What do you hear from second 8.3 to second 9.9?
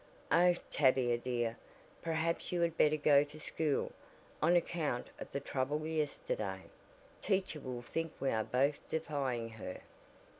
are both defying her."